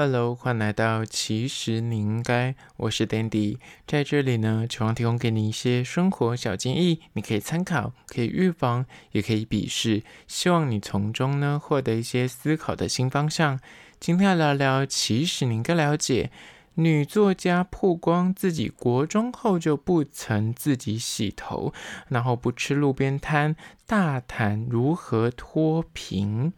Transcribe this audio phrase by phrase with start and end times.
[0.00, 13.58] Hello，欢迎来到其实你应该，我是 Dandy，在这里呢，希望提供给你一些生活小建议，你可以参考，可以预防，也可以鄙视，希望你从中呢获得一些思考的新方向。
[13.98, 16.30] 今天要聊聊，其实你应该了解，
[16.74, 21.72] 女作家曝光自己国中后就不曾自己洗头，
[22.06, 26.52] 然后不吃路边摊，大谈如何脱贫。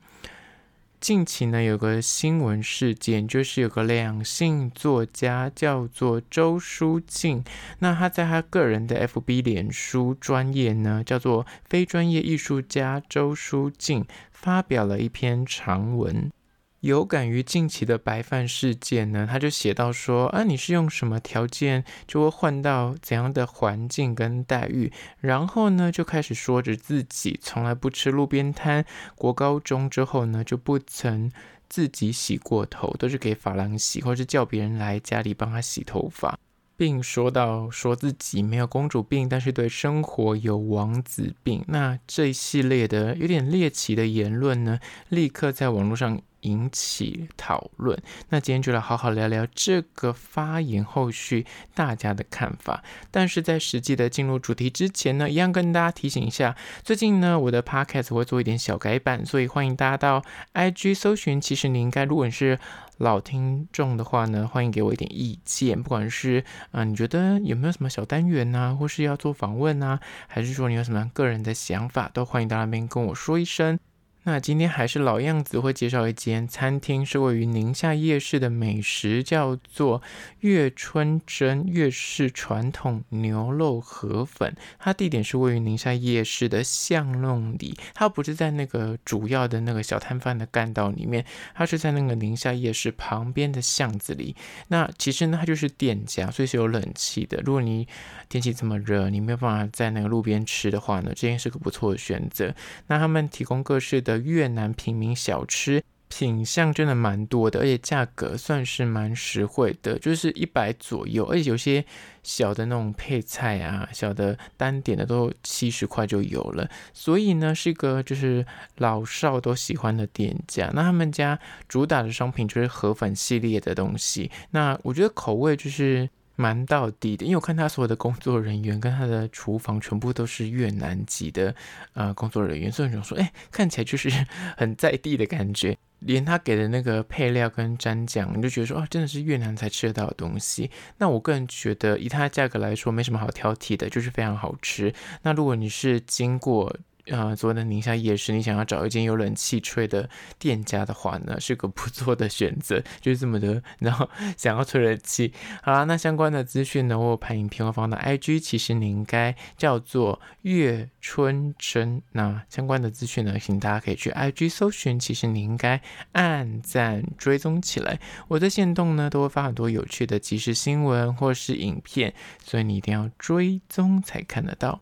[1.01, 7.43] 近期呢，有个新闻事件，就是有个两性作家叫做周书静，
[7.79, 16.31] 那他在他个人的 FB 脸书专业呢，叫做非专业艺术家周书静，发表了一篇长文。
[16.81, 24.91] 有感于近期的白饭事件呢，他就写到说啊，你是用什么条件就会换到怎样的环境跟待遇，
[25.21, 31.31] 然后呢就开始说着自己从来不吃路边摊，国高中之后呢就不曾
[31.69, 36.39] 自己洗过头，都是给发廊洗，或是叫别人来家里帮他洗头发，
[36.79, 41.63] 并说到说自己没有公主病，但是对生活有王子病。
[41.69, 46.19] 那这一系列的有点猎奇的言论呢，立刻在网络上。
[46.43, 48.01] 引起讨论。
[48.29, 52.83] 那今天就来好好聊聊这个发言后续大家的看法。
[53.11, 60.25] 但是在实际的进入主题之前呢，一样跟大家提醒一下，最近呢我的 podcast 会做一点小改版，所以欢迎大家到
[60.55, 61.41] IG 搜寻。
[61.41, 62.59] 其实你应该，如果你是
[62.99, 65.83] 老听众的话呢，欢迎给我一点意见。
[65.83, 73.79] 不管是啊、你觉得有没有什么小单元啊，或是要做访问啊，还是说你有什么个人的想法，都欢迎到那边跟我说一声。
[74.25, 80.03] 那今天还是老样子，会介绍一间餐厅，是位于宁夏夜市的美食，叫做
[80.41, 84.55] 月春蒸粤式传统牛肉河粉。
[84.79, 91.25] 它地点是位于宁夏夜市的巷弄里，它不是在那个主要的那个小摊贩的干道里面，
[91.55, 94.37] 它是在那个宁夏夜市旁边的巷子里。
[94.69, 97.41] 那其实呢，它就是店家，所以是有冷气的。
[97.43, 97.89] 如果你
[98.29, 102.55] 天气这么热，你没有办法在那个路边吃的话呢，这间是个不错的选择。
[102.89, 104.10] 那他们提供各式的。
[104.11, 111.25] 的越南平民小吃品相真的蛮多的，而且价格算是蛮实惠的，就是一百左右。
[111.27, 111.85] 而且有些
[112.25, 116.69] 小的那种配菜啊，小的单点的都七十块就有了。
[116.93, 118.45] 所以呢，是一个就是
[118.79, 120.69] 老少都喜欢的店家。
[120.75, 121.39] 那他们家
[121.69, 124.31] 主打的商品就是河粉系列的东西。
[124.51, 126.11] 那我觉得口味就是。
[126.41, 131.55] 蛮到地的，因为我看他所有的工作人员跟他的厨房全部都是越南籍的
[131.93, 134.11] 呃工作人员，所以你说，哎，看起来就是
[134.57, 135.77] 很在地的感觉。
[135.99, 140.71] 连他给的那个配料跟蘸酱，你就觉得说，哦，真的是越南才吃得到的东西。
[140.97, 144.95] 那我个人觉得，以它的价格来说，没什么好挑剔的，就是非常好吃。
[145.23, 146.75] 那如果你是经过。
[147.11, 153.63] 呃，昨天的宁夏夜市，你想要找一间有冷气吹的店家的话呢，是个不错的选择，就是这么的。
[153.81, 155.33] 然后 想要吹冷气，
[155.63, 162.01] 好啦，那相关的资讯呢，我有拍影片，我放到 IG，其实你应该叫做月春真。
[162.13, 165.81] 那相关的资讯呢，请大家可以去 IG 搜寻，其实你应该
[166.13, 167.99] 按赞追踪起来。
[168.29, 174.81] 我在线动呢，都会发很多有趣的即时新闻或是影片，所以你一定要追踪才看得到。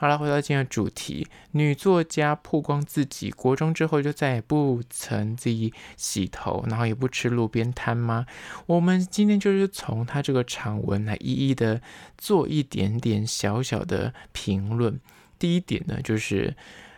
[0.00, 8.24] 好了，回到今天的主题，女作家曝光自己国中之后就再也不曾自己洗头，然后也不吃路边摊吗？
[8.66, 11.82] 我们今天就是从她这个长文来一一的
[12.16, 15.00] 做一点点小小的评论。
[15.36, 16.54] 第一点呢，就是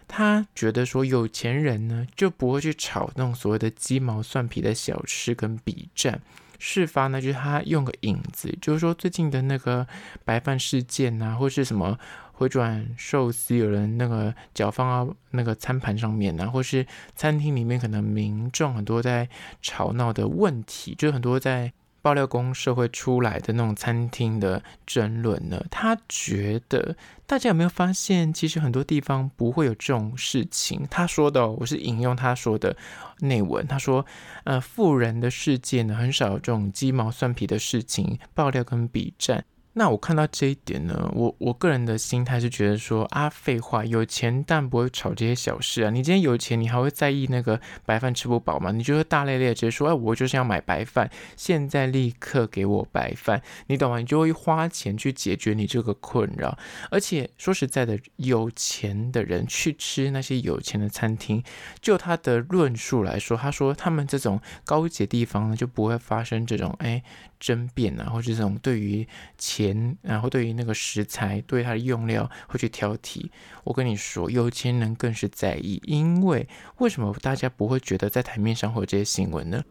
[0.07, 6.21] 她觉得说有钱人呢就不会去炒那种所谓的鸡毛蒜皮的小吃跟比战。
[6.59, 9.87] 事发呢，就是他用个引子，就是说最近的那个
[10.27, 11.99] 白饭事件啊，或是什么。
[12.41, 19.29] 回转寿司有人那个脚放到那个餐盘上面呢、啊，或是餐厅里面可能民众很多在
[19.61, 21.71] 吵闹的问题，就很多在
[22.01, 25.63] 爆料公社会出来的那种餐厅的争论呢。
[25.71, 26.97] 他觉得
[27.27, 30.87] 大家有没有发现，其实很多地方不会有这种事情。
[30.91, 32.75] 他说的、我是引用他说的
[33.19, 33.67] 内文。
[33.67, 34.07] 他说，
[34.45, 39.45] 呃，富人的世界呢，很少有这种鸡毛蒜皮的事情，爆料跟笔战。
[39.73, 45.91] 那我看到这一点呢，我我个人的心态是觉得说啊，废话，有钱但不会炒这些小事啊。
[45.91, 48.73] 你今天有钱，你还会在意那个白饭吃不饱吗？
[48.73, 53.99] 你就会大咧咧直接说，哎，我就是要买白饭，现在立刻给我白饭，你懂吗？
[53.99, 56.59] 你就会花钱去解决你这个困扰。
[56.91, 61.45] 而且说实在的，有钱的人去吃那些有钱的餐厅，
[61.81, 67.05] 就他的论述来说，他说他们这种高级地方呢，就不会发生这种哎。
[67.41, 73.29] 争辩啊，或者这种对于钱，然后对于那个食材，对它的用料会去挑剔。
[73.65, 76.47] 我跟你说，有钱人更是在意，因为
[76.79, 79.65] 为什么大家不会觉得在台面上会有这些新闻呢？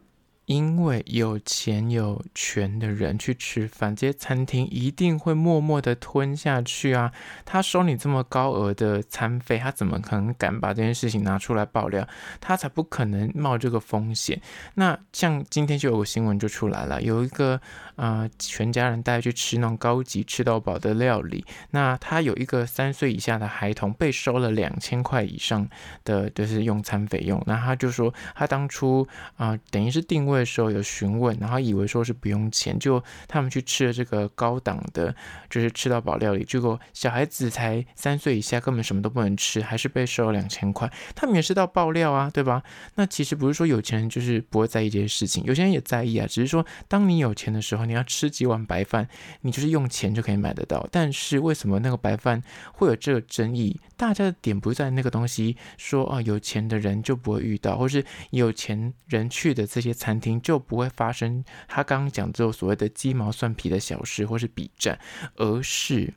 [0.50, 7.12] 因为有钱有权的人去吃饭，这些餐厅一定会默默的吞下去啊！
[7.44, 12.04] 他收你这么高额的餐费，他怎么可能敢把这件事情拿出来爆料？
[12.40, 14.42] 他才不可能冒这个风险。
[14.74, 17.60] 那像今天就有个新闻就出来了，有一个
[17.94, 25.68] 啊、全家人带去吃那种高级吃到饱的料理，那他有一个三岁以下的孩童被收了两千块以上
[26.02, 29.06] 的就是用餐费用，那他就说他当初
[29.36, 30.39] 啊、等于是定位。
[30.40, 35.14] 的时候有询问，然后以为说是不用钱，就他们去吃了这个高档的，
[35.48, 40.90] 就是吃到饱料理，结果小孩子才三岁以下，根本什么都不能吃，还是被收了两千块。
[41.14, 42.62] 他们也是到爆料啊，对吧？
[42.96, 49.08] 那其实不是说有钱人就是不会在意这些事情，有钱人也在意啊，只是说当你有钱的时候，你要吃几碗白饭，
[49.42, 50.86] 你就是用钱就可以买得到。
[50.92, 52.42] 但是为什么那个白饭
[52.72, 53.80] 会有这个争议？
[53.96, 60.29] 大家的点不在那个东西，说啊有钱的人就不会遇到，或是有钱人去的这些餐厅。
[60.38, 65.00] 就不会发生他刚刚讲这种所谓的鸡毛蒜皮的小事或是笔战，
[65.36, 66.12] 而是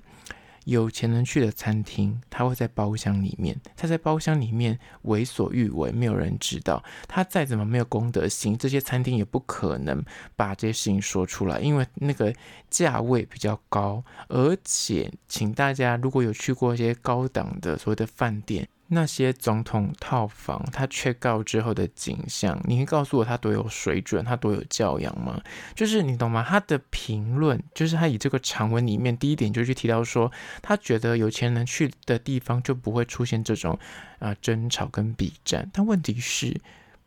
[0.66, 6.84] 有钱人去的餐厅，他会在包厢里面，他在包厢里面为所欲为，没有人知道。
[7.08, 10.04] 他再怎么没有公德心，这些餐厅也不可能
[10.36, 12.34] 把这些事情说出来，因为那个
[12.70, 14.04] 价位比较高。
[14.28, 18.68] 而且，请大家如果有去过一些高档的所谓的饭店。
[18.88, 25.42] 那些总统套房，他却告之后的景象，你会告诉我他多有水准，他多有教养吗？
[25.74, 26.46] 就是你懂吗？
[26.48, 30.32] 他的评论，就是他以这个长文里面第一点就去提到说，
[30.62, 33.80] 他觉得有钱人去的地方就不会出现这种
[34.20, 36.60] 啊、争吵跟比战，但问题是。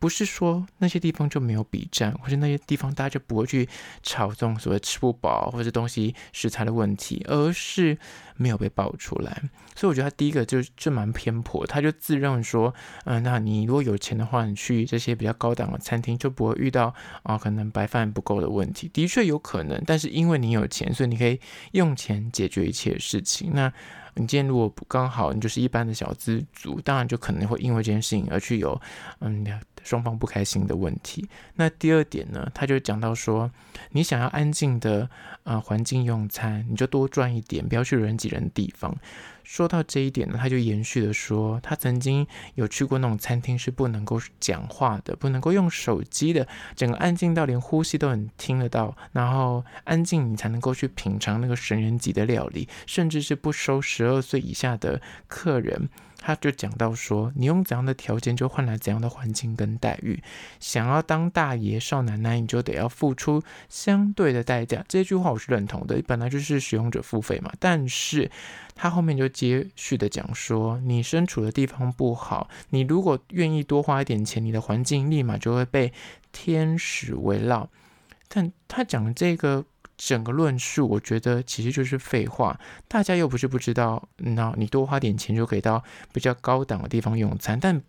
[0.07, 3.69] 不是说那些地方就没有比战，或者那些地方大家就不会去
[4.05, 7.99] 炒这种所谓吃不饱或者东西食材的问题，而是
[8.37, 9.43] 没有被爆出来。
[9.75, 12.73] 所以我觉得他第一个就就蛮偏颇，他就自认说，
[13.05, 16.95] 嗯、那你如果有钱的话，你去这些比较高档的餐厅就不会遇到
[17.25, 18.89] 啊、可能白饭不够的问题。
[18.95, 21.41] 的确有可能，但是因为你有钱，所以你可以
[21.73, 23.51] 用钱解决一切事情。
[23.53, 23.73] 那
[24.15, 28.81] 你今天如果不刚好你就是一般的小资族，当然就可能会因为这件事情而去有
[29.19, 29.45] 嗯。
[29.87, 31.29] 双方不开心的问题。
[31.55, 33.51] 那第二点呢，他就讲到说，
[33.93, 35.09] 你想要安静的
[35.45, 38.95] 呃环境用餐，你就多赚一点，不要去人挤人的地方。
[39.45, 55.89] 说到这一点呢，他就延续的说，他曾经有去过那种餐厅是不能够讲话的，不能够用手机的，整个安静到连呼吸都很听得到，然后安静你才能够去品尝那个神人级的料理，甚至是不收十二岁以下的客人。
[56.19, 60.23] 他就讲到说，你用怎样的条件就换来怎样的环境跟待遇。
[60.59, 64.85] 想要当大爷少奶奶，你就得要付出相对的代价。
[64.89, 67.53] 这句话我是认同的，本来就是使用者付费嘛。
[67.61, 68.31] 但是
[68.75, 75.93] 他后面就接续的讲说，你身处的地方不好，你如果愿意多花一点钱，你的环境立马就会被
[76.33, 77.69] 天使围绕。
[78.29, 79.65] 但他讲的这个。
[79.97, 82.59] 整个论述，我觉得其实就是废话。
[82.87, 85.83] 大家又不是不知道，那你多花点钱就可以到
[86.13, 87.83] 比较高档的地方用餐，但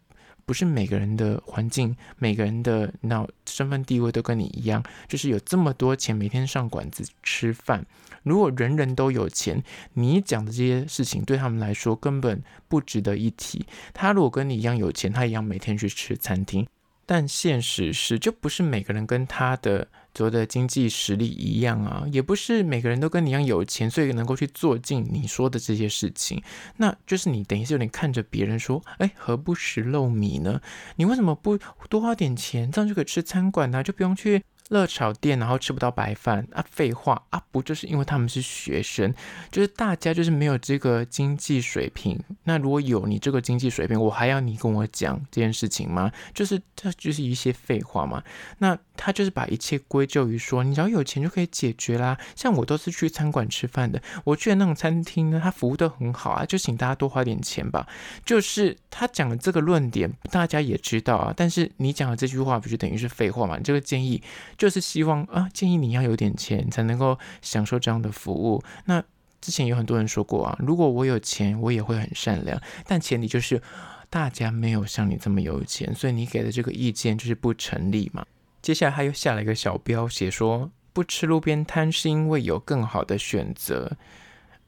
[0.46, 4.82] 不是每个人的环境、每个人的那身份地位都跟你一样。
[5.08, 7.86] 就是有这么多钱，每天上馆子吃饭。
[8.24, 9.62] 如果人人都有钱，
[9.94, 13.66] 你讲的这些事情对他们来说根本不值得一提。
[13.94, 16.66] 他如果跟你一样有钱，他一样每天去吃餐厅。
[17.06, 26.42] 但现实是，就不是每个人跟他的所谓的经济实力一样啊，也不是每个人都跟你一样有钱，所以能够去做尽你说的这些事情。
[26.78, 30.60] 那就是你等于是有点看着别人说，哎，何不食肉糜呢？
[30.96, 31.56] 你为什么不
[31.88, 33.84] 多花点钱，这样就可以吃餐馆呢？
[33.84, 34.42] 就不用去。
[34.70, 36.64] 热炒店，然后吃不到白饭啊？
[36.70, 39.14] 废话啊，不就是因为他们是学生，
[39.50, 42.20] 就是大家就是没有这个经济水平。
[42.44, 46.12] 那如果有你这个经济水平，我还要你跟我讲这件事情吗？
[46.34, 48.22] 就是这就是一些废话嘛。
[48.58, 52.18] 那他就是把一切归咎于说，你只要有钱就可以解决啦。
[52.36, 57.88] 像我都是去餐馆吃饭的，我去的那种餐厅呢，他服务都很好啊，就请大家多花点钱吧。
[58.26, 61.34] 就是他讲的这个论点，大家也知道啊。
[61.36, 63.58] 但是你讲的这句话，不就等于是废话嘛？
[63.58, 64.22] 你这个建议。
[64.58, 68.64] 就是希望啊，建议你要有点钱才能够享受这样的服务。
[68.86, 69.04] 那
[69.40, 72.60] 之前有很多人说过啊，如果我有钱，我也会很善良。
[72.86, 73.62] 但前提就是
[74.10, 78.26] 大家没有像你这么有钱，所以你给的这个意见就是不成立嘛。
[78.62, 83.96] 接下来他又下了一个小标，写说不吃路边摊是因为有更好的选择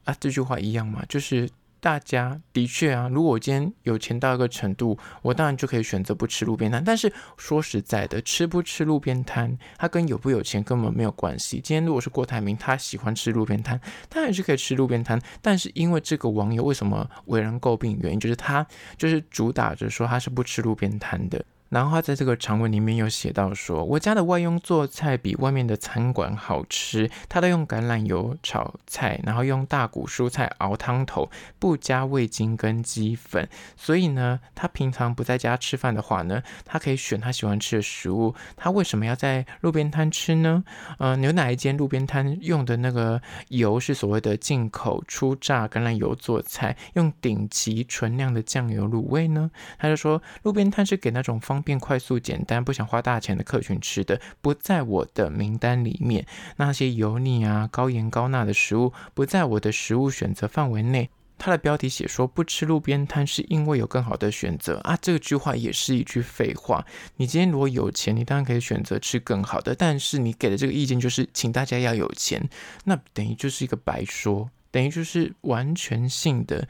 [0.04, 0.16] 啊。
[0.20, 1.50] 这句话一样嘛，就是。
[1.80, 6.84] 大家的确啊，如果我今天有钱到一个程度，我当然就可以选择不吃路边摊。
[6.84, 11.60] 但是说实在的，吃不吃路边摊，它跟有不有钱根本没有关系。
[11.64, 15.20] 今天如果是郭台铭，他喜欢吃路边摊，他还是可以吃路边摊。
[15.40, 18.66] 但是因为这个网友为什么为人诟病，原因就是他
[18.98, 21.42] 就是主打着说他是不吃路边摊的。
[21.70, 33.48] 然后他在这个长文里面有写到说，我家的外佣做菜比外面的餐馆好吃，他都用橄榄油炒菜，然后用大骨蔬菜熬汤头，不加味精跟鸡粉。
[33.76, 38.34] 所以呢，他平常不在家吃饭的话呢，他可以选他喜欢吃的食物。
[38.56, 40.64] 他为什么要在路边摊吃呢？
[40.98, 49.52] 呃，有哪一间路边摊用的那个油是所谓的进口初榨橄榄油做菜，用顶级纯酿的酱油卤味呢？
[49.78, 51.59] 他就说，路边摊是给那种方。
[51.60, 56.26] 便快速简单不想花大钱的客群吃的不在我的名单里面，
[56.56, 61.10] 那些油腻啊、高盐高钠的食物不在我的食物选择范围内。
[61.42, 66.84] 他的标题写说不吃路边摊是因为有更好的选择啊，这句话也是一句废话。
[67.16, 72.46] 你今天如果有钱，你当然可以选择吃更好的，但是你给的这个意见就是请大家要有钱，
[72.84, 76.68] 那等于就是一个白说，等于就是完全性的。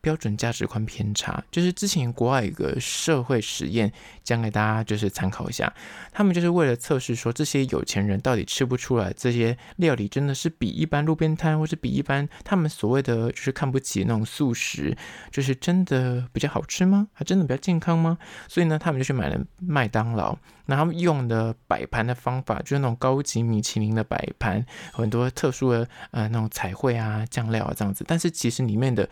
[0.00, 5.72] 标准价值观偏差，就是之前国外一个社会实验，讲给大家就是参考一下。
[6.12, 14.96] 他们就是为了测试说，这些有钱人到底吃不出来这些料理真的是比一般路边摊，或是比一般他们所谓的就是看不起那种素食，
[15.30, 17.08] 就是真的比较好吃吗？
[17.12, 18.18] 还真的比较健康吗？
[18.48, 20.36] 所以呢，他们就去买了麦当劳。
[20.70, 24.62] 那他们用的摆盘的方法，就是那种高级米其林的摆盘，
[24.92, 28.04] 很多特殊的呃那种彩绘啊、酱料啊这样子。
[28.06, 29.08] 但是其实里面的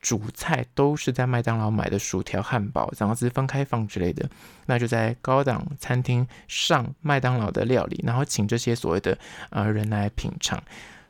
[0.00, 4.28] 主菜都是在麦当劳买的薯条、汉堡，然后是分开放之类的。
[4.66, 9.18] 那就在高档餐厅上麦当劳的料理，然后请这些所谓的
[9.50, 10.62] 呃人来品尝。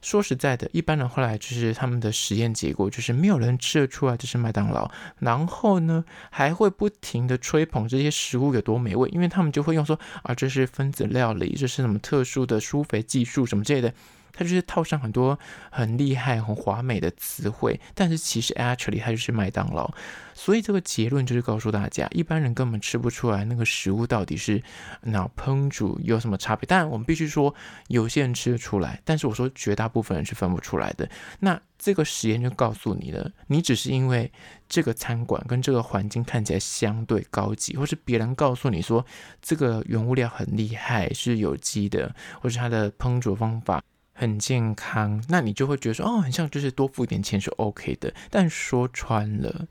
[0.02, 4.90] 说实在的，一般人后来就是他们的实验结果，就是没有人吃得出来这是麦当劳。
[5.18, 13.92] 然后呢，还会不停的吹捧这些食物有多美味，因为他们就会用说啊，这是分子料理，这是什么特殊的舒肥技术什么之类的。
[14.32, 15.38] 它就是套上很多
[15.70, 19.92] 很厉害、很华美的词汇，但是其实 actually 它就是麦当劳。
[20.34, 24.62] 所以这个结论就是告诉大家，一般人根本吃不出来那个食物到底是
[25.02, 26.66] 那烹煮有什么差别。
[26.66, 27.54] 当然，我们必须说
[27.88, 31.06] 有些人吃得出来，但是我说绝大部分人是分不出来的。
[31.40, 34.32] 那这个实验就告诉你了，你只是因为
[34.66, 39.04] 这个餐馆跟这个环境看起来相对高级，或是别人告诉你说
[39.42, 43.82] 这个原物料很厉害，是有机的，或是它的烹煮方法。
[44.20, 48.12] 很健康，那你就会觉得说，哦，很像就是多付一点钱是 OK 的。
[48.28, 49.66] 但说穿了，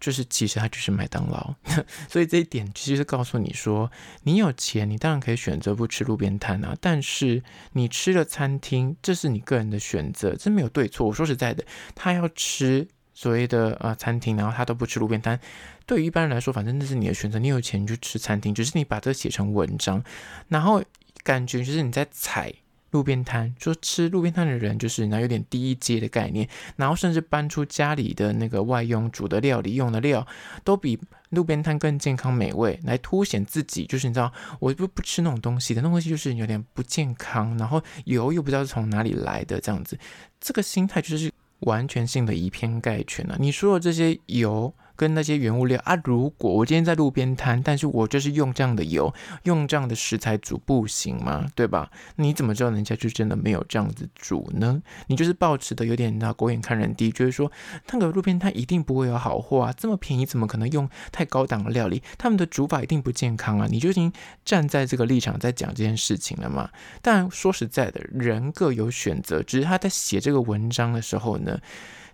[0.00, 1.54] 就是其实它就是麦当劳。
[2.08, 6.74] 所以这一点其实是告诉你说，你有钱，你当然可以选择不吃路边摊啊。
[6.80, 11.06] 但是你吃了餐厅，这是你个人的选择，这没有对错。
[11.06, 11.62] 我说实在的，
[11.94, 15.38] 他要吃所谓的呃餐厅，然后他都不吃路边摊，
[15.84, 17.38] 对于一般人来说，反正那是你的选择。
[17.38, 20.02] 你有钱你就吃餐厅，只是你把这写成文章，
[20.48, 20.82] 然后
[21.22, 22.50] 感觉就是你在踩。
[22.94, 30.24] 路边摊，说吃路边摊的人就是那有点低阶的概念，然后甚至搬出家里的那个外佣煮的料理用的料，
[30.62, 30.96] 都比
[31.30, 33.84] 路边摊更健康美味，来凸显自己。
[33.86, 39.98] 就是你知道，我不不吃那种东西的，那东西就是有点不健康，然后油又不知道是从哪里来的这样子，
[40.40, 43.36] 这个心态就是完全性的以偏概全了。
[43.40, 44.72] 你说的这些油。
[44.96, 49.12] 跟那些原物料啊，如果我今天在路边摊，但是我就是用这样的油，
[49.44, 51.46] 用这样的食材煮，不行吗？
[51.54, 51.90] 对吧？
[52.16, 54.82] 你怎么知道人家就真的没有这样子煮呢？
[55.08, 57.50] 你就是抱持的有点那狗眼看人低，就是说
[57.90, 62.02] 那个路边摊一定不会有好货啊，这么便宜怎么可能用太高档的料理？
[62.16, 63.66] 他们的煮法一定不健康啊！
[63.70, 64.12] 你就已经
[64.44, 66.70] 站在这个立场在讲这件事情了嘛？
[67.02, 71.58] 但说实在的，人各有选择，只是他在写这个文章的时候呢。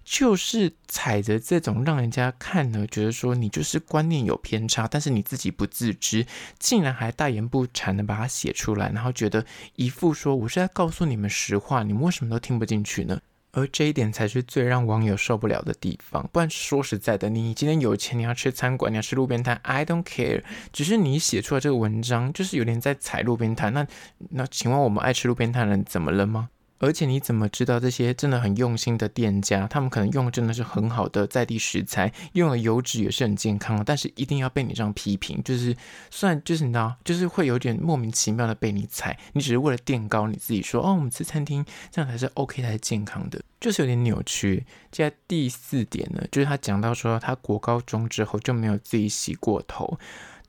[0.04, 6.26] 就是踩着这种让人家看了觉得说你就是观念有偏差，但是你自己不自知，
[6.58, 9.44] 竟然还大言不惭的把它写出来，然后觉得
[9.76, 13.20] 一副说我是在告诉你们实话，你们为什么都听不进去呢？
[13.52, 16.24] 而这一点才是最让网友受不了的地方。
[16.32, 20.44] 不然说实在的，你今天有钱，你要吃餐馆，你要吃路边摊，I don't care。
[20.72, 23.72] 只是你写出来这个文章，就是有点在踩路边摊。
[23.72, 23.84] 那
[24.30, 26.50] 那请问我们爱吃路边摊的人怎么了吗？
[26.80, 35.76] 而且你怎么知道这些真的很用心的店家，他们可能用的真的是很好的在地食材，用的油脂也是很健康的，但是一定要被你这样批评，就是
[36.10, 44.64] 虽然就是你知道，就是会有点莫名其妙的被你踩，你只是为了垫高你自己说，哦，我们吃餐厅这样才是 OK 才是健康的，就是有点扭曲。
[44.90, 49.98] 接下来第四点呢，就是他讲到说他国高中之后就没有自己洗过头。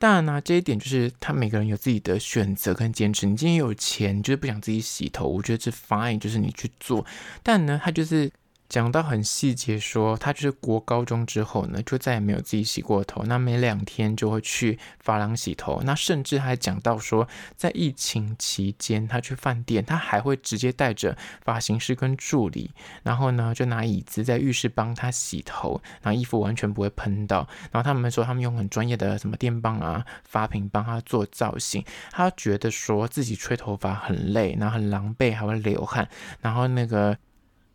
[0.02, 3.28] 当然呢、啊，这一点就是他每个人有自己的选择跟坚持。
[3.28, 7.06] 你今天有钱，你就是不想自己洗头，我觉得这 fine，就是你去做。
[7.44, 8.32] 但呢，他就是
[8.72, 15.82] 讲到很细节，说他就是国高中之后呢，就再也没有自己洗过头，那每两天就会去发廊洗头。
[15.84, 22.72] 那甚至还讲到说，在疫情期间，他去饭店，他还会直接带着发型师跟助理，
[23.04, 27.46] 然后呢就拿椅子在浴室帮他洗头，然后衣服完全不会喷到。
[27.74, 31.84] 然后他们说他们用很专业的什么电棒啊、发瓶帮他做造型。
[32.10, 36.08] 他觉得说自己吹头发很累，然后很狼狈，还会流汗，
[36.40, 37.18] 然后那个。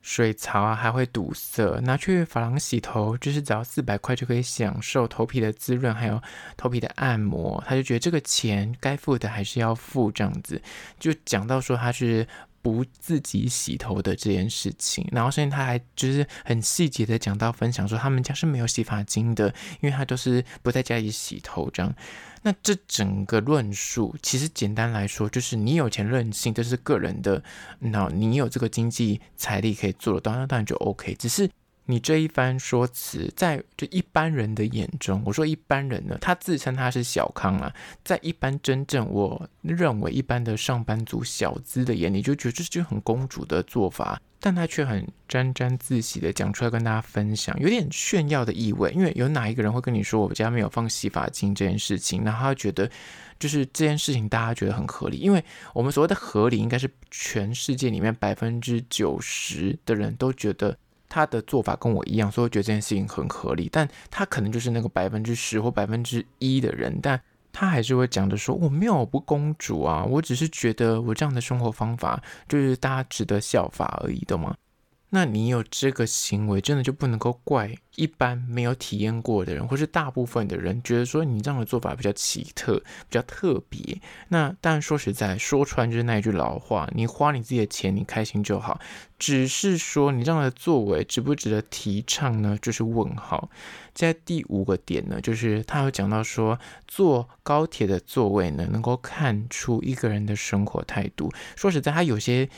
[0.07, 1.81] 水槽啊，还会堵塞。
[1.81, 6.23] 拿去发廊洗头，就是只要四百块就可以享受头皮的滋润，还有
[6.57, 7.61] 头皮的按摩。
[7.67, 10.63] 他就觉得这个钱该付的还是要付，这样子
[11.01, 12.25] 就讲到说他是
[12.63, 15.05] 不自己洗头的这件事情。
[15.11, 19.49] 然后，甚至他还就是很细节的讲到分享说，他们家是没有洗发精的，
[19.81, 21.93] 因为他都是不在家里洗头这样。
[22.47, 27.43] 那这整个论述，其实简单来说，就是你有钱任性，这是个人的，
[27.81, 31.13] 那你有这个经济财力可以做得到，那当然就 OK。
[31.17, 31.51] 只是
[31.87, 37.75] 你这一番说辞，在就一般人的眼中，我说一般人呢，他自称他是小康啊，
[38.05, 44.23] 在一般真正我认为一般的上班族小资的眼里，就觉得这就很公主的做法。
[44.47, 48.93] 但他却很沾沾自喜的讲出来跟大家分享，有点炫耀的意味。
[48.93, 52.23] 因为有哪一个人会跟你说我们家没有放洗发精这件事情？
[52.23, 52.89] 那他觉得
[53.41, 63.69] 就是这件事情大家觉得很合理，因为我们所谓的合理，应该是全世界里面百分之九十的人都觉得他的做法跟我一样，所以我觉得这件事情很合理。
[63.73, 67.21] 但他可能就是那个百分之十或百分之一的人，但。
[67.59, 74.55] 他还是会讲的说，我没有不公主啊，我只是觉得我这样的生活方法就是大家值得效法而已，懂吗？
[75.11, 84.01] 那你有这个行为，真的就不能够怪一般没有体验过的人，或是大部分的人觉得说你这样的做法比较奇特、比较特别。
[84.29, 88.81] 那当然说实在，说穿就是那一句老话：你花你自己的钱，你开心就好。
[89.19, 92.59] 只是说你这样的作为值不值得提倡呢？
[92.61, 93.49] 就是问号。
[93.95, 96.59] 在第五个点呢，就是他有讲到说，
[96.89, 101.33] 坐高铁的座位呢，能够看出一个人的生活态度。
[101.55, 102.51] 说实在，他有些。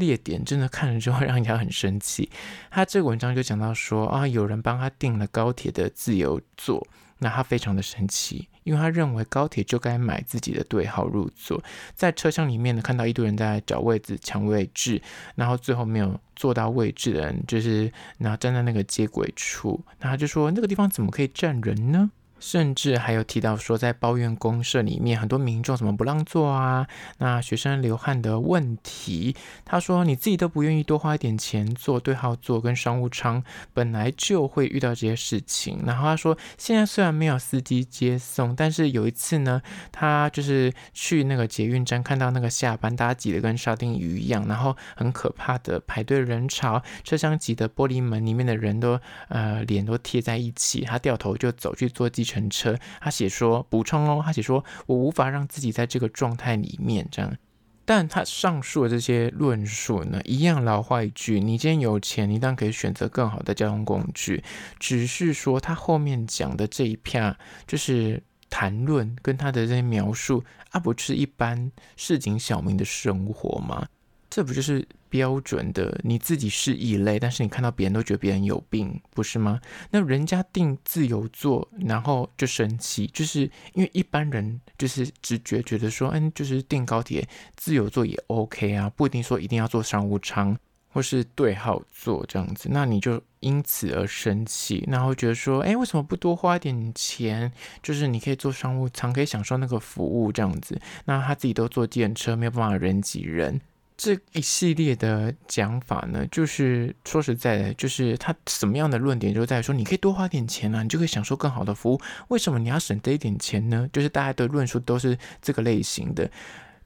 [0.00, 2.28] 列点真的看了之后让人家很生气。
[2.72, 6.84] 他这个文章就讲到说啊，有人帮他订了高铁的自由座，
[7.18, 11.62] 那他非常的生气，因为他认为高铁就该买自己的对号入座。
[11.94, 15.00] 在车厢里面呢，看到一堆人在找位置抢位置，
[15.36, 22.10] 然后最后没有坐到位置的人，就是然后站在那个接轨处，那他就说那个地方怎么可以站人呢？
[22.40, 26.86] 甚至还有提到说，在抱怨公社里面很多民众怎么不让座啊？
[27.18, 35.80] 那学生流汗的问题，他说你自己都不愿意多花一点钱坐对号座跟商务舱，本来就会遇到这些事情。
[35.84, 39.60] 然后他说，现在虽然没有司机接送，但是有一次呢，
[39.92, 48.98] 他就是去那个捷运站，看到那个下班大家挤得跟沙丁鱼一样，然后很可怕的排队人潮，车厢挤的玻璃门里面的人都
[49.28, 52.24] 呃脸都贴在一起，他掉头就走去坐机。
[52.30, 57.36] 乘车，他写说补充哦，他写说我无法让自己在这个状态里面这样，
[57.84, 64.44] 但他上述的这些论述呢，一样老话一句，你今天有钱，你当然可以选择更好的交通工具，
[64.78, 67.34] 只是说他后面讲的这一片
[67.66, 73.88] 就是谈论跟他的这些描述啊，不是一般市井小民的生活吗？
[74.30, 79.60] 这不就是标准的你自己是异类，但是你看到别人都觉得别人有病，不是吗？
[79.90, 83.40] 那人家订自由座，然后就生气，就是
[83.74, 90.56] 因为一般人就是直觉觉得说，嗯，就是订高铁自由座也 OK 啊，不一定说一定要坐商务舱
[90.92, 97.50] 或是对号座这样子，那你就因此而生气，然后觉得说，哎，为什么不多花一点钱？
[97.82, 100.80] 就是你可以坐商务舱，可以享受那个服务这样子。
[101.06, 103.60] 那他自己都坐电车，没有办法人挤人。
[104.02, 112.00] 这一系列的讲法呢，就是说实在的，就是他什么样的论点，就在于说，你可以多花点钱啊，你就可以享受更好的服务。
[112.28, 113.86] 为什么你要省这一点钱呢？
[113.92, 116.30] 就是大家的论述都是这个类型的。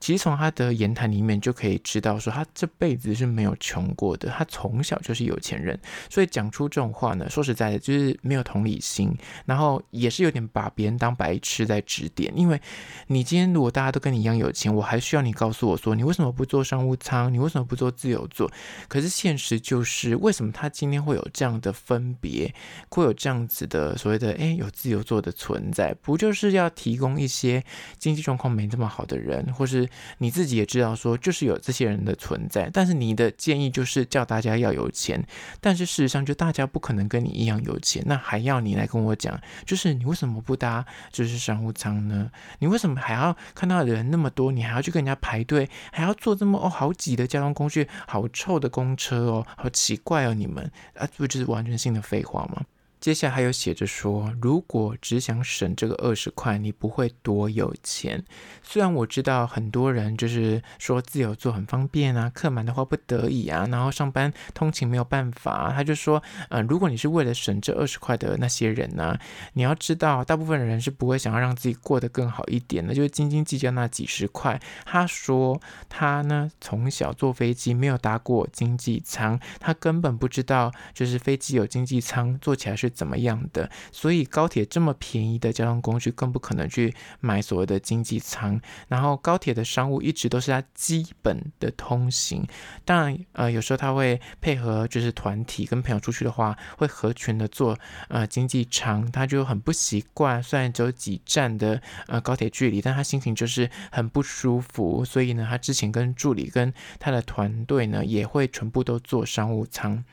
[0.04, 12.30] 其实从他的言谈里面就可以知道，说他这辈子是没有穷过的，他从小就是有钱人，所以讲出这种话呢，说实在的，就是没有同理心，然后也是有点把别人当白痴在指点。
[12.36, 12.60] 因为
[13.06, 18.52] 你今天如果大家都跟你一样有钱，我还需要你告诉我说，你为什么不做商务舱，你为什么不做自由座？
[18.88, 22.54] 可是现实就是，为什么他今天会有这样的分别，
[22.90, 27.64] 会有这样子的所谓的诶有自由座的存在，不就是要提供一些
[27.98, 29.88] 经济状况没这么好的人，或是
[30.18, 35.24] 你自己也知道说，就是有这些人的存在，但是你的建议就是叫大家要有钱，
[35.60, 42.30] 但是事实上就大家不可能跟你一样有钱，那还要你来跟我讲，就是你为什么不搭就是商务舱呢？
[42.58, 52.62] 你为什么还要看到人那么多，你还要去跟人家排队，还要坐这么哦好挤的交通工具，好臭的公车哦，好奇怪哦，你们啊，这不就是完全性的废话吗？
[53.04, 58.24] 接下来还有写着说，如果只想省这个二十块，你不会多有钱。
[58.62, 69.18] 虽然我知道很多人就是说自由座很方便啊，客满的话不得已啊，然后上班通勤没有办法，他就说，呃，如果你是为了省这二十块的那些人呢，
[69.52, 74.58] 你要知道，大部分人是不会想要让自己过得更好一点的，就是斤斤计较那几十块。
[74.86, 82.93] 他说他呢从小坐飞机没有搭过经济舱，他根本不知道就是飞机有经济舱，坐起来是。
[82.94, 83.68] 怎么样的？
[83.92, 88.60] 所以高铁这么便宜的交通工具，更不可能去买所谓的经济舱。
[88.88, 92.46] 然后高铁的商务一直都是它基本的通行。
[92.84, 97.76] 当然，呃，有时候他会配合，就是团体跟朋友出去的话，会合群的坐
[98.08, 99.10] 呃经济舱。
[99.10, 105.04] 他就很不习惯，虽然只有几站的呃高铁距离，但他心情就是很不舒服。
[105.04, 110.04] 所以呢，他之前跟助理跟他的团队呢，也会全部都坐商务舱。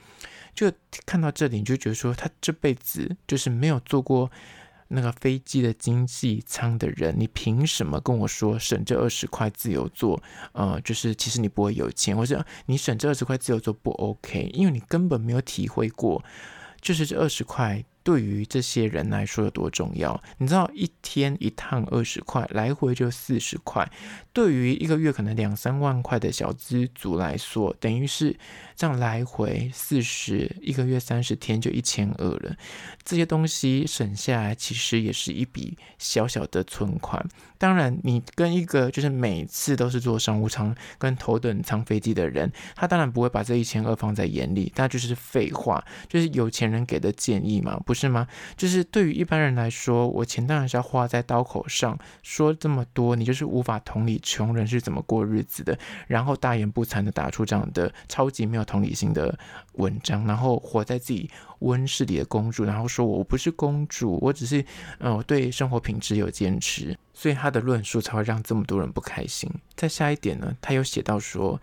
[0.54, 0.72] 就
[1.06, 4.32] 看到这里，你就觉得说，他这辈子就是没有坐过
[4.90, 10.22] 那个飞机的经济舱的人，你凭什么跟我说省这二十块自由座？
[10.52, 16.24] 呃，就是其实你不会有钱，或者你省这二十块自由座不 OK，因为你根本没有体会过，
[16.82, 17.84] 就是这二十块。
[18.04, 20.22] 对于这些人来说有多重要？
[20.38, 23.90] 你知道一天一趟二十块，来回就四十块。
[24.34, 28.36] 对于一个月可能两三万块的小资族来说，等于是
[28.76, 32.56] 这样来回四十，一个月三十天就一千二了。
[33.04, 37.24] 这些东西省下来，其实也是一笔小小的存款。
[37.58, 47.80] 当然，你跟一个就是每次都是坐商务舱跟头等舱飞机的人，他当然不会把这一千二放在眼里，那就是废话，就是有钱人给的建议嘛。
[47.92, 48.26] 不是吗？
[48.56, 52.00] 就是对于一般人来说，我钱当然是要花在刀口上。
[52.24, 55.78] 说这么多，你就是无法同理穷人是怎么过日子的，
[56.08, 59.38] 然后大言不惭的打出这样的超级没有同理心的
[59.74, 64.62] 文章，然后活在自己温室里的公主，然后说我不是公主，我只是
[65.00, 69.52] 嗯、呃、对生活品质有坚持，所以他的论述才会让这么多人不开心。
[69.76, 71.60] 再下一点呢，他有写到说。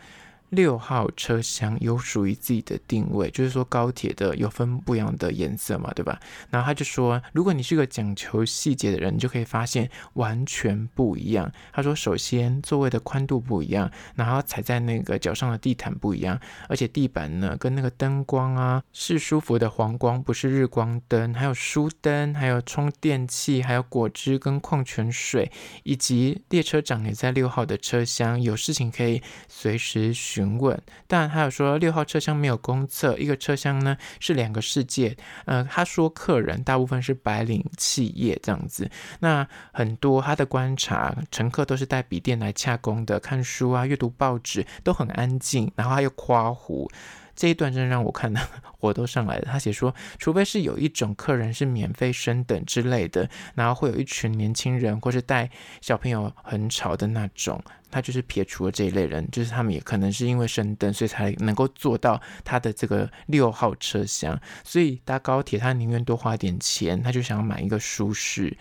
[0.50, 6.18] 六号车厢有属于自己的定位，就是说高铁的有分不一样的颜色嘛，对吧？
[6.50, 11.52] 然后他就说，如果你是个讲求细节的人，你就可以发现完全不一样。
[11.72, 25.50] 他说，首先座位的宽度不一样，然后踩在那个脚上的地毯不一样，而且地板呢跟那个灯光啊是舒服的黄光，不是日光灯，还有书灯，还有充电器，还有果汁跟矿泉水，
[25.82, 35.16] 以及列车长也在六号的车厢，有事情可以随时询问，但还有说六号车厢没有公厕，一个车厢呢是两个世界。
[35.46, 38.88] 呃，他说客人大部分是白领企业这样子，
[39.20, 46.88] 那很多他的观察，乘客都是带笔电来洽公的，看书啊，阅读报纸都很安静，然后他又夸胡。
[47.35, 48.40] 这一段真的让我看的
[48.81, 49.42] 火都上来了。
[49.46, 55.48] 他写说，除非是有一种客人是免费升等之类的，然后会有一群年轻人或是带
[55.81, 64.38] 小朋友很吵的那种，他就是撇除了这一类人，就是他们也可能是因为升等，所以才能够坐到他的这个六号车厢。
[64.64, 68.57] 所以搭高铁，他宁愿多花点钱，他就想要买一个舒适，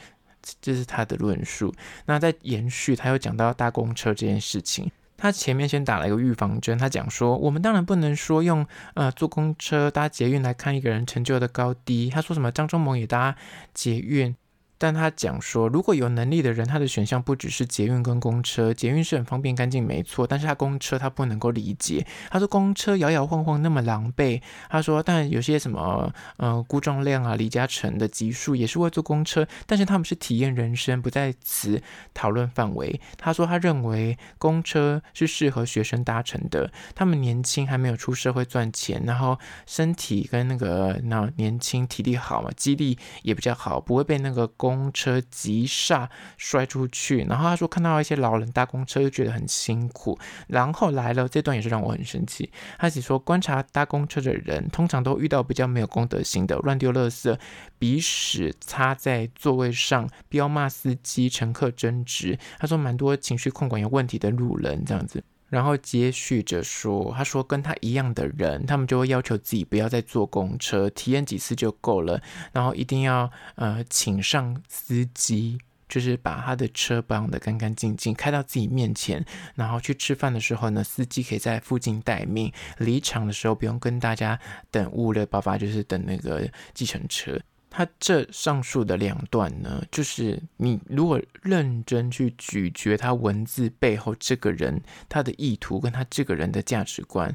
[0.62, 1.74] 这是他的论述。
[2.06, 4.92] 那在延续，他又讲到搭公车这件事情。
[5.20, 8.64] 他前面先打了一个预防针，他讲说，我们当然不能说用
[8.94, 12.10] 呃坐公车搭捷运来看一个人成就的高低。
[12.10, 13.36] 他说什么张忠谋也搭
[13.74, 14.36] 捷运。
[14.78, 18.74] 但他讲说，如果有能力的人，他的选项不只是捷运跟公车。
[18.74, 20.26] 捷运是很方便干净，没错。
[20.28, 22.06] 但是他公车他不能够理解。
[22.30, 24.42] 他说公车摇摇晃晃那么狼狈。
[24.70, 31.82] 他说，但有些什么呃辜仲谅啊、李嘉诚的级数也是会坐公车，但是他们是体验人生，不在此
[32.14, 33.00] 讨论范围。
[33.18, 52.52] 他说他认为公车是适合学生搭乘的，他们年轻还没有出社会赚钱，然后身体跟那个那年轻体力好嘛，肌力也比较好，不会被那个公车急刹摔出去，然后他说看到一些老人搭公车又觉得很辛苦，然后来了这段也是让我很生气。
[52.78, 57.38] 他只说观察搭公车的人，通常都遇到比较没有公德心的，乱丢垃圾、
[57.80, 62.38] 鼻屎擦在座位上、飙骂司机、乘客争执。
[62.60, 65.24] 他说蛮多情绪控管有问题的路人这样子。
[65.50, 75.58] 然后接续着说，他说跟他一样的人，他们就会要求自己不要再坐公车，体验几次就够了，然后一定要呃请上司机。
[75.90, 84.38] 就是把他的车保养得干干净净，开到自己面前，然后去吃饭的时候呢，司机可以在附近待命，离场的时候不用跟大家
[84.70, 87.40] 等物了巴巴，就是等那个计程车。
[87.78, 97.32] 他这上述的两段呢，就是你如果认真去咀嚼他文字背后这个人他的意图跟他这个人的价值观，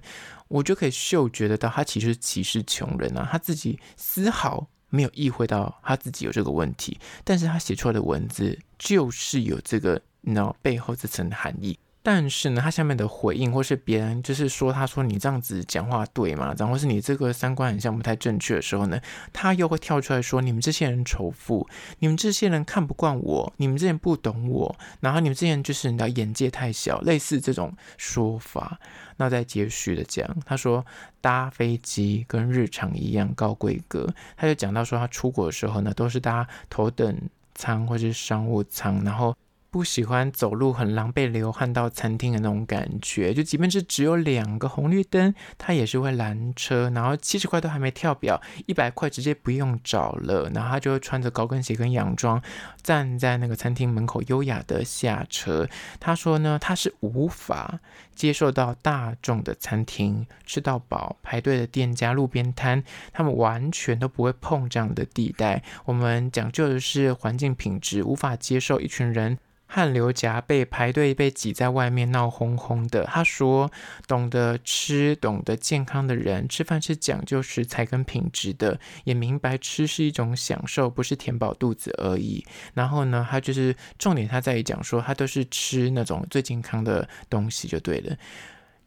[0.48, 11.78] 我就可以嗅觉得到他其实歧视穷人啊，他自己丝毫没有意会到他自己有这个问题，但是他写出来的文字就是有这个你知道背后这层含义。
[12.04, 16.52] 但是呢，他下面的回应，或是别人就是说，他说你这样子讲话对吗？
[16.58, 19.00] 然后是你这个三观很像不太正确的时候呢，
[19.32, 21.68] 他又会跳出来说，你们这些人仇富，
[22.00, 28.80] 你们这些人看不惯我，你们这些人不懂我，然后你们这些人就是你的眼界太小，类似这种说法。
[29.18, 30.84] 那再接续的讲，他说
[31.20, 37.16] 搭飞机跟日常一样高规格，他就讲到说他出国的时候呢，都是搭头等
[37.54, 39.36] 舱或是商务舱，然后。
[39.72, 52.42] 不喜欢走路很狼狈流汗到餐厅的那种感觉，就即便是只有两个红绿灯，他也是会拦车，然后七十块都还没跳表，一百块直接不用找了，然后他就会穿着高跟鞋跟洋装
[52.82, 55.66] 站在那个餐厅门口优雅的下车。
[55.98, 57.80] 他说呢，他是无法
[58.14, 65.62] 接受到大众的餐厅吃到饱排队的店家路边摊，他们完全都不会碰这样的地带。
[65.86, 69.38] 我们讲究的是环境品质，无法接受一群人。
[69.74, 73.04] 汗流浃背排队被挤在外面闹哄哄的。
[73.04, 73.72] 他说
[74.06, 88.14] ：“懂得吃、懂得健康的人，吃饭是讲究食材跟品质的，也明白吃是一种享受，不是填饱肚子而已。”然后呢，他就是重点，他在于讲说，他都是吃那种最健康的东西就对了。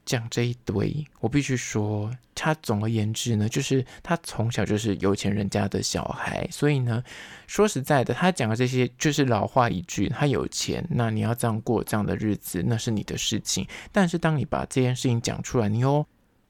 [0.06, 7.04] 讲这一堆，我必须说，他总而言之呢，就是他从小就是有钱人家的小孩，所以呢，
[7.48, 13.68] 说实在的，他讲的这些就是老话一句，他有钱，那你要这样过这样的日子，那是你的事情。
[13.92, 16.06] 但是当你把这件事情讲出来，你又。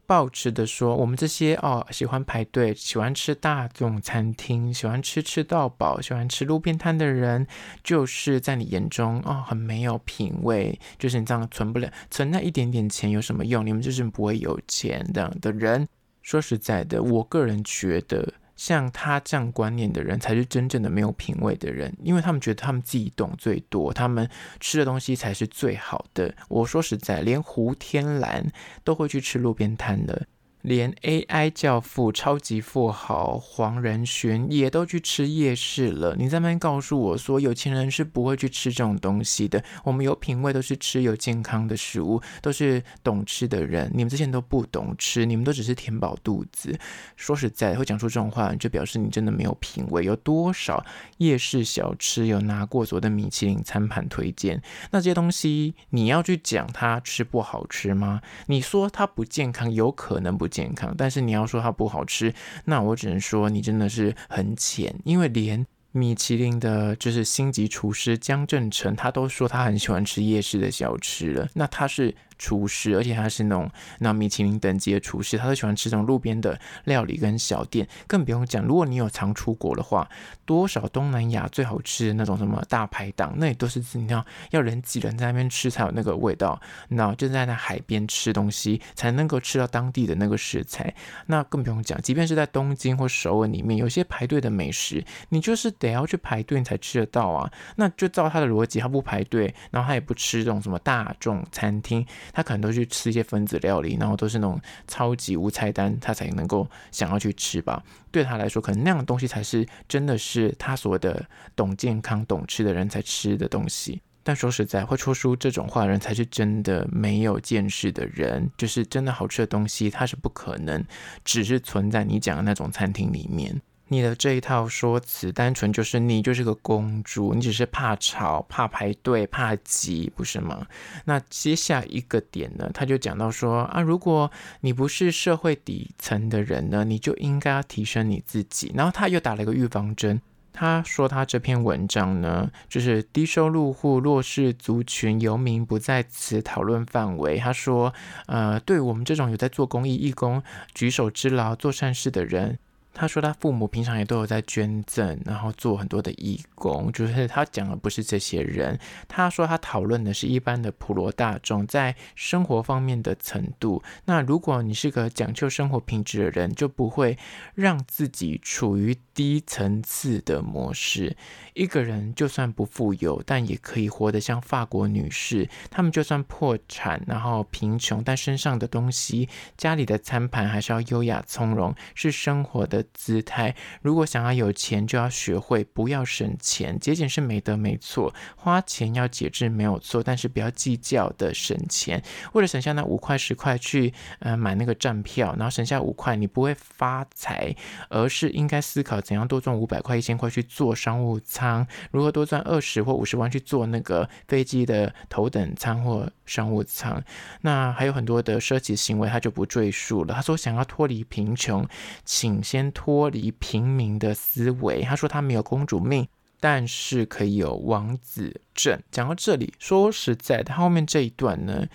[0.07, 7.45] 抱持的说，我们这些哦，喜欢排队、喜欢吃大众餐厅、喜欢吃吃到饱、喜欢吃路边摊的人，
[7.83, 10.79] 就是在你眼中哦，很没有品味。
[10.97, 13.65] 就是你这样存不了，存那一点点钱有什么用？
[13.65, 15.87] 你们就是不会有钱的的人。
[16.21, 18.33] 说实在的，我个人觉得。
[18.55, 26.33] 像他这样观念的人，才是真正的没有品味的人，因为他们觉得他们自己懂最多，他们吃的东西才是最好的。
[26.47, 28.51] 我说实在，连胡天蓝
[28.83, 30.27] 都会去吃路边摊的。
[30.65, 36.15] 连 AI 教父、超级富豪黄仁勋也都去吃夜市了。
[36.17, 39.63] 你在那边告诉我说，有钱人是不会去吃这种东西的。
[39.83, 43.91] 我们有品味，都是吃有健康的食物，都是懂吃的人。
[43.93, 46.75] 你们这些人都不懂吃，你们都只是填饱肚子。
[47.15, 50.03] 说实在，会讲出这种话，就表示你真的没有品味。
[50.03, 50.83] 有多少
[51.17, 54.59] 夜市小吃有拿过所谓的米其林餐盘推荐？
[54.89, 58.21] 那这些东西你要去讲它吃不好吃吗？
[58.47, 60.47] 你说它不健康，有可能不。
[60.55, 72.15] 健康，但是你要说它不好吃，那我只能说你真的是很浅，因为连米其林的就是星级厨师江振成，他都说他很喜欢吃夜市的小吃了，那他是。
[72.37, 73.69] 厨师，而且他是那种
[73.99, 80.09] 那米其林等级的厨师，他都喜欢吃这种路边的料理跟小店，更不用讲，如果你有常出国的话，
[80.45, 90.93] 多少东南亚最好吃的那种什么大排档，那也都是你要要人挤人在那边吃才有那个味道，那就在那海边吃东西才能够吃到当地的那个食材，
[91.27, 102.05] 那更不用讲，即便是在东京或首尔里面，有些排队的美食，你就是得要去排队才吃得到啊，那就照他的逻辑，他不排队，然后他也不吃这种什么大众餐厅。
[102.33, 107.83] 他可能都去吃一些分子料理，然后都是那种超级无菜单，他才能够想要去吃吧。
[108.11, 114.01] 对他来说，可能那样的东西才是真的是他所谓的懂健康、懂吃的人才吃的东西。
[114.23, 118.49] 但说实在，会说出这种话的人才是真的没有见识的人。
[118.57, 120.83] 就是真的好吃的东西，它是不可能
[121.23, 123.61] 只是存在你讲的那种餐厅里面。
[123.87, 130.65] 你的这一套说辞，单纯就是你就是个公主，你只是怕吵、怕排队、怕挤，不是吗？
[131.05, 138.71] 那接下一个点呢，他就讲到说啊，如果你不是社会底层的人呢，你就应该提升你自己。
[138.75, 140.19] 然后他又打了一个预防针，
[140.51, 147.37] 他说他这篇文章呢，就是低收入户、弱势族群、游民不在此讨论范围。
[147.37, 147.93] 他说，
[148.25, 150.41] 呃，对我们这种有在做公益、义工、
[150.73, 152.57] 举手之劳、做善事的人。
[152.95, 156.91] 他说他父母平常也都有在捐赠，然后做很多的义工。
[156.93, 163.83] 就是他讲的不是这些人，他说他讨论的是一般的普罗大众在生活方面的程度。
[164.05, 167.17] 那如果你是个讲究生活品质的人，就不会
[167.53, 171.17] 让自己处于低层次的模式。
[171.53, 175.49] 一个人就算不富有，但也可以活得像法国女士。
[175.69, 179.27] 他们就算破产，然后贫穷，但身上的东西、
[179.57, 188.13] 家里的餐盘还是要优雅从容，是生活的姿态，如果想要有钱，就要学会不要省钱，节俭是美德，没错。
[188.35, 197.55] 花钱要节制，没有错，但是不要计较的省钱，为了省下那五块十块去呃买那个站票，然后省下五块，你不会发财，
[197.89, 207.01] 而是应该思考怎样多赚五百块、一千块去坐商务舱，如何多赚二十或五十万去坐那个飞机的头等舱或商务舱。
[207.41, 210.13] 那还有很多的奢侈行为，他就不赘述了。
[210.13, 211.65] 他说想要脱离贫穷，
[212.03, 212.65] 请先。
[212.75, 216.07] 脱离平民的思维，他说他没有公主命，
[216.39, 218.79] 但是可以有王子症。
[218.91, 221.65] 讲到这里，说实在的，他后面这一段呢，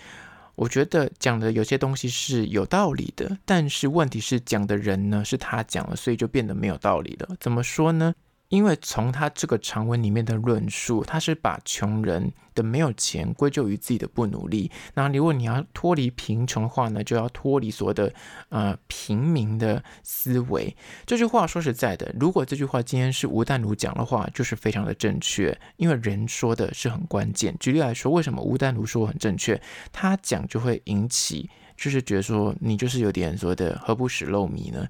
[0.54, 7.28] 我觉得讲的有些东西是有道理的，但是问题是讲的人呢是他讲了，所以就变得没有道理了。
[7.40, 8.14] 怎么说呢？
[8.50, 14.70] 因为从他这个长文里面的论述，他是把穷人的没有钱归咎于自己的不努力。
[14.94, 18.12] 那如果你要脱离贫穷的话呢，就要脱离所谓的
[18.48, 20.76] 呃平民的思维。
[21.06, 27.56] 这句话说实在的，如果这句话今天是吴淡如讲的话，就是非常的正确，因为人说的是很关键。
[27.60, 29.60] 举例来说，为什么吴淡如说很正确？
[29.92, 34.88] 他讲就会引起，就是觉得说你就是有点所谓的何不食肉糜呢？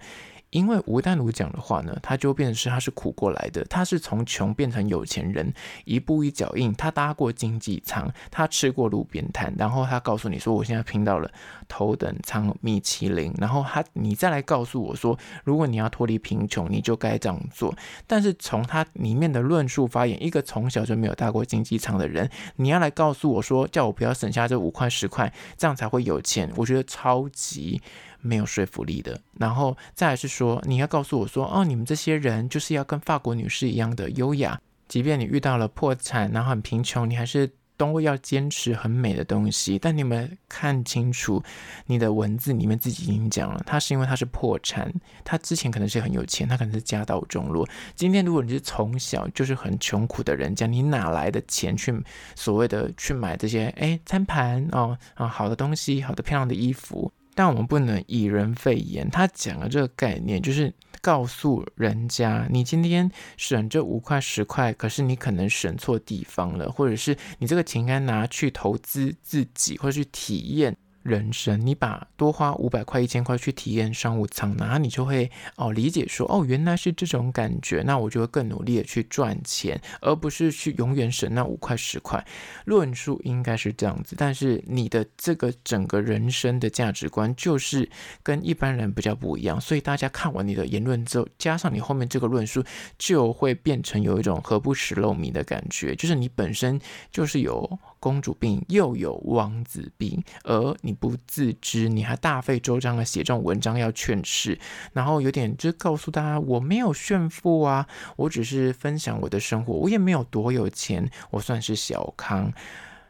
[0.51, 5.53] 因为吴淡如讲的话呢，他就变成是他是苦过来的，他是从穷变成有钱人，
[5.85, 11.31] 一步一脚印，他搭过经济舱，他吃过路边摊，然后他告诉你说，我现在拼到了
[11.69, 17.75] 头等舱米其林，然后他你再来告诉我说，如果你要脱离贫穷，你就该这样做。
[18.07, 27.81] 但是从他里面的论述发言，一个从小就没有搭过经济舱的人，你要来告诉我说，叫我不要省下这五块十块，这样才会有钱，我觉得超级。
[28.21, 39.79] 没有说服力的，然后再来是说，你要告诉我说，哦，你们这些人就是要跟法国女士一样的优雅，即便你遇到了破产，然后很贫穷，你还是都要坚持很美的东西。
[39.79, 41.43] 但你们看清楚，
[41.87, 44.93] 你的文字里面自己已经讲了，他是因为他是破产，
[45.25, 47.67] 他之前可能是很有钱，他可能是家道中落。
[47.95, 51.91] 今天如果你是从小就是很穷苦的人家，你哪来的钱去
[52.35, 57.11] 所谓的去买这些哎餐盘哦啊好的东西，好的漂亮的衣服？
[57.41, 70.77] 但我们不能以人废言，他讲了这个概念就是告诉人家，你今天省这五块十块，可是你可能省错地方了，或者是你这个钱应该拿去投资自己，或者去体验。
[71.03, 82.25] 人生，你把多花五百块、一千块去体验商务舱，然后你就会哦理解说哦原来是这种感觉，那我就会更努力的去赚钱，而不是去永远省那五块十块。
[82.65, 87.89] 论述应该是这样子，但是你的这个整个人生的价值观就是
[88.23, 92.63] 跟一般人比较不一样，所以大家看完你的言论之后，加上你后面这个论述，
[92.99, 100.97] 就会变成有一种何不食肉糜的感觉，就是你本身就是有公主病，又有王子病，而你。
[101.01, 104.59] 不自知，你还大费周章的写这种文章要劝世，
[104.93, 107.87] 然后有点就告诉大家我没有炫富啊，
[108.17, 112.53] 我只是分享我的生活，我也没有多有钱，我算是小康。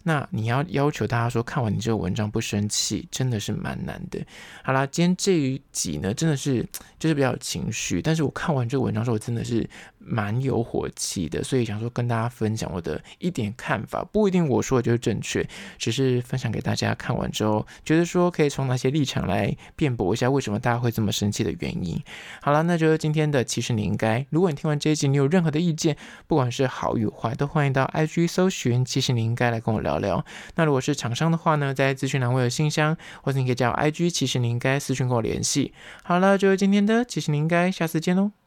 [0.05, 4.25] 那你要要求大家说看完你这个文章不生气，真的是蛮难的。
[4.63, 6.65] 好啦，今天这一集呢，真的是
[7.01, 9.69] 就是比较有情绪，但是我看完这个文章之后，真的是。
[10.01, 15.47] 蛮有火气的，所以想说跟大家分享我的一点看法，不一定我说的就是正确，
[15.79, 22.03] 只是分享给大家看完之后，觉得说可以从哪些立场来辩驳一下为什么大家会这么生气的原因。
[22.41, 30.25] 好了，那就是今天的，其实你应该，如果你听完这一集，你有任何的意见，不管是好与坏，都欢迎到 IG 搜寻，其实你应该来跟我聊聊。
[30.55, 35.73] 那如果是厂商的话呢，在资讯栏会有信箱，或者你可以加 IG，其实你应该私讯跟我联系。
[36.03, 38.40] 好了，就是今天的，其实你应该，下次见喽。